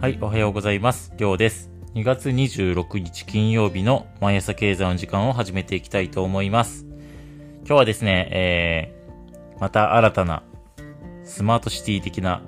[0.00, 1.12] はい、おはようございます。
[1.18, 1.70] りょうです。
[1.94, 6.86] 2月26日金曜日の毎朝経済の時間を始めていきたいと思います。
[7.66, 10.42] 今日はですね、えー、また新たな
[11.24, 12.40] スマートシティ的な、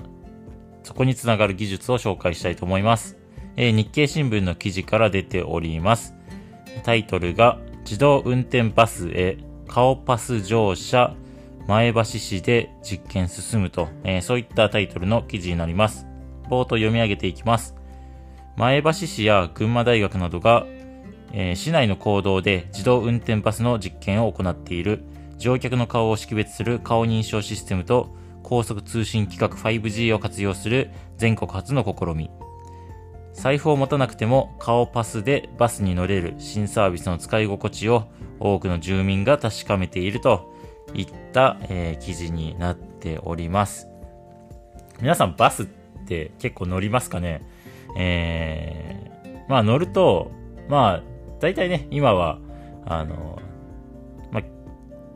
[0.82, 3.18] そこにつながる技術を紹介したいと思います。
[3.56, 6.14] えー、日経新聞の記事から出ております。
[6.84, 9.36] タイトルが、自動運転バスへ
[9.68, 11.14] 顔パス乗車
[11.68, 16.06] 前橋市で実験進むと、えー、そういったタイトルの記事になります。
[16.52, 17.74] 報と読み上げていきます。
[18.56, 20.66] 前橋市や群馬大学などが、
[21.32, 25.04] えー、市内の公道で自動運転バスの実験を行っている
[25.38, 32.30] 乗客の顔を識別する顔認証システムと高速通信規格 5G を活用する全国初の試み。
[33.32, 38.08] 財布を持たなくても顔パスでバスに乗れる新サービスの使い心地を
[38.38, 40.52] 多くの住民が確かめていると
[40.92, 43.88] いった、えー、記事になっております。
[45.00, 47.42] 皆さんバスってって結構乗りますかね。
[47.96, 50.32] えー、まあ乗ると、
[50.68, 51.02] まあ、
[51.40, 52.38] 大体ね、今は、
[52.86, 53.40] あの、
[54.30, 54.42] まあ、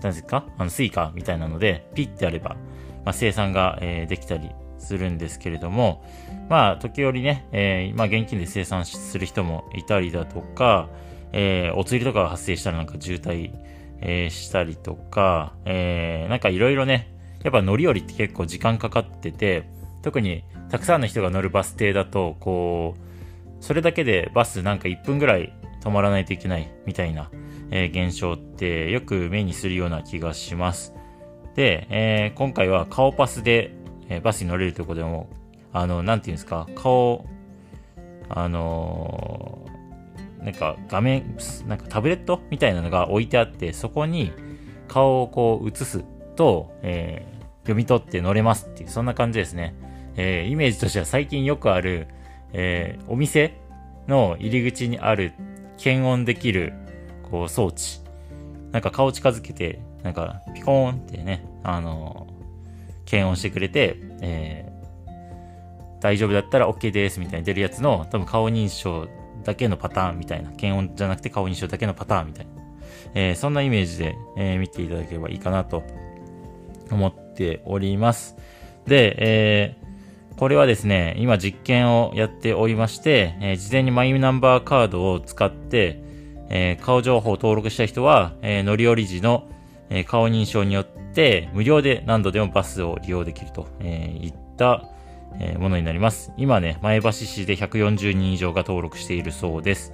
[0.03, 0.45] 何ですか？
[0.59, 2.57] あの、 Suica みたいなので、ピッてやれば、
[3.05, 6.05] まあ、精算が、えー、できたりするんですけれども、
[6.49, 10.89] まあ、時折ね、えー、まあ、現金で精算する人もいたりだとか、
[11.33, 13.53] えー、お釣りとかが発生したらなんか渋滞、
[14.01, 19.69] えー、したりとか、えー、なんかいろいろね、やっぱ乗り降りって結構時間かかってて、
[20.07, 27.29] 特にたくさんの人が乗るバス停だと、こう、それだけでバスなんか1分ぐらい止まらないといけないみたいな、
[27.73, 30.95] えー、現象ってよく目にするような気がします。
[31.57, 33.75] で、えー、今回は顔パスで、
[34.09, 35.29] えー、バスに乗れるということでも、
[35.73, 37.27] あの、なんていうんですか、顔、
[38.29, 39.67] あの、
[40.41, 44.31] なんか画面、なんかタブレットみたいなのが置いてあって、そこに
[44.87, 46.05] 顔をこう映す
[46.37, 49.75] と、えー、読み取って乗れますっていう、そんな感じですね。
[50.17, 52.09] えー、イメージとしては最近よくある、
[52.53, 53.55] えー、お店
[54.09, 55.33] の入り口にある
[55.79, 56.73] 検温できる、
[57.31, 58.01] こう、装置。
[58.73, 69.09] なんか顔近づけて、なんか、ピコーンってね、あのー、検温してくれて、えー、大丈夫だったら OK ですみたいに出るやつの、多分顔認証
[69.45, 72.53] だけのパターンみたいな、検温じゃなくて顔認証だけのパターンみたいな、
[73.15, 75.85] えー、そんなイメージで、えー、見ていただければいいかなと
[76.91, 78.37] 思っております。
[78.87, 79.86] で、え、
[80.37, 86.03] これはですね、今実験をやっておりまして、えー、事前にマイナンバーカードを使って、
[86.51, 89.49] えー、顔情報を登録した人は、えー、乗り降り時の、
[89.89, 94.83] え顔認証によって無料で何度でもバスを利用できると、えいった、
[95.39, 96.33] えものになります。
[96.37, 99.93] 今ね、前橋市で140人以上が登録しているそうです。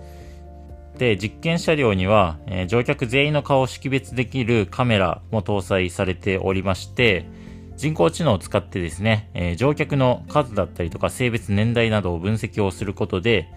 [0.96, 7.26] で、実験車両には、え乗客全員の顔を識別できるカメラも搭載されておりまして、
[7.76, 13.48] 人工知能を使ってですね、えー、乗客の数だったりとか性別年代などを分析をすることで、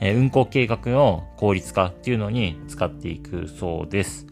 [0.00, 4.26] えー、運行計画の効率化っていうのに使っていくそうです。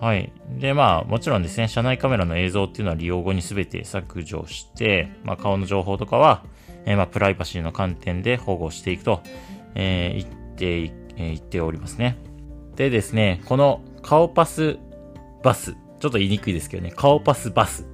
[0.00, 0.32] はい。
[0.58, 6.44] で、まあ、もちろんですね、車内カメラの映像っていうのは利用後に全て削除して、まあ、顔の情報とかは、
[6.84, 9.22] えー、まあ、プライバシーの観点で保護していくと、
[9.74, 12.18] えー、言って、えー、言っておりますね。
[12.76, 14.78] でですね、この顔パス
[15.42, 17.86] バスちょっと言いにくいですけどね、顔パスバス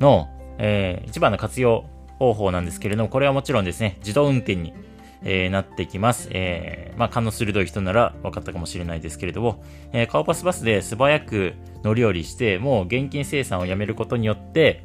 [0.00, 0.28] の、
[0.58, 1.86] えー、一番の活用
[2.18, 4.74] 方法なんですけれども、これはもちろんですね、自動運転に、
[5.22, 6.28] えー、なってきます。
[6.32, 14.84] えー、まあ、勘の鋭い人なら分かったかもしれないですけれども、えー、顔パスバスで素早く乗り降りして、もう現金生産をやめることによって、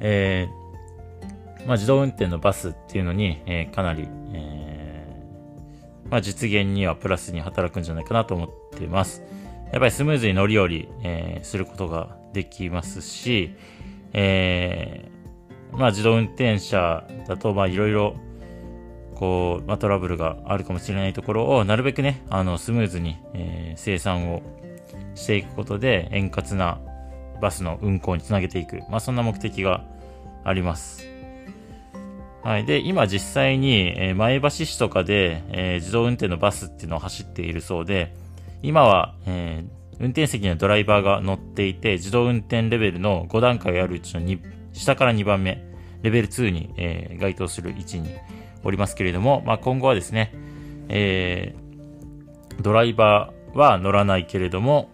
[0.00, 9.22] えー、まあ、自動運転のバスっていうのに、えー、かなり、えー、まあ、実現にはプラスに働くんじゃないかなと思ってます。
[9.72, 13.54] やっぱりスムーズに乗り降り、えー、することができますし、
[14.12, 18.16] えー、まあ自動運転車だと、まあいろいろ、
[19.14, 24.42] こう、まあトラブルがあるかもしれないところを、なるべくね、あの、スムーズに、えー、生産を
[25.14, 26.80] していくことで、円滑な
[27.40, 28.80] バスの運行につなげていく。
[28.90, 29.84] まあそんな目的が
[30.44, 31.06] あります。
[32.42, 32.64] はい。
[32.64, 38.14] で、今実際に、えー、前橋市とかで、えー、自動運転のバスっていうのを走っているそうで、
[38.62, 44.38] 今は、えー、運転席にはドライバーが乗っていて、自動運転レベルの5段階あるうちの、
[44.72, 45.64] 下から2番目、
[46.02, 48.10] レベル2に、えー、該当する位置に
[48.64, 50.32] おりますけれども、まあ、今後はですね、
[50.88, 54.90] えー、ドライバーは乗らないけれども、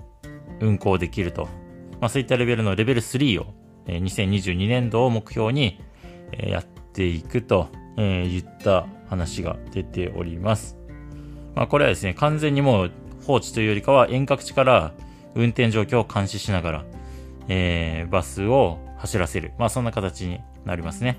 [0.61, 1.49] 運行できると。
[2.01, 3.55] まあ、そういったレベルのレベル3を、
[3.87, 5.81] えー、2022年度を目標に、
[6.33, 10.77] えー、やっていくと、えー、言った話が出ております。
[11.55, 12.91] まあ、これはですね、完全にもう
[13.27, 14.93] 放置というよりかは遠隔地から
[15.35, 16.85] 運転状況を監視しながら、
[17.49, 19.53] えー、バスを走らせる。
[19.59, 21.19] まあそんな形になりますね。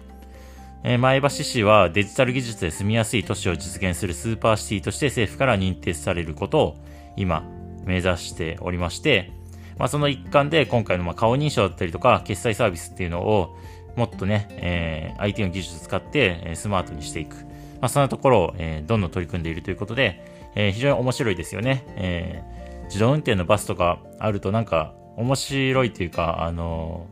[0.83, 6.77] えー、前橋市はデジタル技術で住みやすい都市を実現するスーパーシティとして政府から認定されることを
[7.15, 7.43] 今
[7.83, 9.31] 目指しておりまして、
[9.77, 13.57] まあ、その一環で今回のま顔認証だったりとか決済サービスっていうのを
[13.97, 17.35] もっとね、えー、IT の技術を使って、スマートにしていく。
[17.81, 21.85] まあ、そんなところを、え、どんどん取り組んでいるということで、えー、非常に面白いですよね。
[21.95, 27.05] えー、自動運転のバスとかあるとなんか面白いというか、あの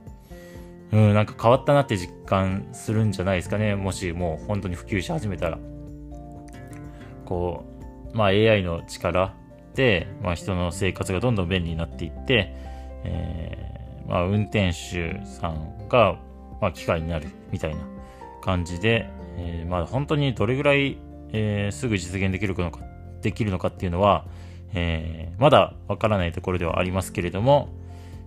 [0.92, 3.76] うん、なんか変わったなって実感するんじゃないですかね。
[3.76, 5.60] もしもう本当に普及し始めたら。
[7.26, 7.66] こ
[8.14, 9.36] う、まあ AI の力
[9.76, 12.52] で、まあ人の生活がどんどん便利になっていって、
[13.04, 16.18] えー、まあ運転手さんが、
[16.62, 17.82] まあ機械になるみたいな
[18.42, 19.08] 感じで、
[19.38, 20.98] えー、まあ本当にどれぐらい、
[21.32, 22.80] えー、すぐ実現できるのか、
[23.26, 24.26] できるのかっていうのは、
[24.76, 27.70] えー、まだわからないところではありますけれども、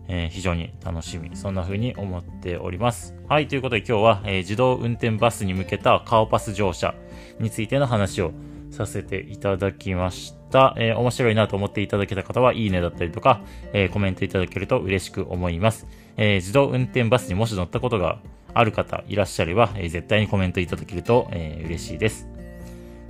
[0.08, 1.36] えー、非常に楽しみ。
[1.36, 3.14] そんな風に思っております。
[3.28, 6.94] はい、ということで今日は、えー、自動運転バスに向けた顔パス乗車
[7.38, 8.32] についての話を
[8.70, 10.74] させていただきました。
[10.76, 13.42] えー、面白いなと思っていただけた方は、いいねだったりとか、
[13.72, 15.86] え、コメントいただけると嬉しく思います。
[16.16, 18.18] え、自動運転バスにもし乗ったことが
[18.54, 22.37] ある方いらっしゃれば、え、絶対にコメントいただけると、え、嬉しいです。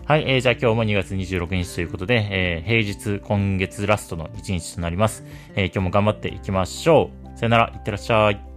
[0.08, 5.22] はい、えー、じゃあ今日も2月26日ということで、えー、平日今月ラストの1日となります。
[5.54, 7.38] えー、今日も頑張っていきましょう。
[7.38, 8.47] さよなら、いってらっしゃい。